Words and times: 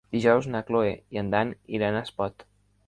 Dijous 0.13 0.47
na 0.53 0.61
Cloè 0.69 0.95
i 1.17 1.21
en 1.23 1.31
Dan 1.37 1.53
iran 1.79 1.99
a 1.99 2.05
Espot. 2.09 2.51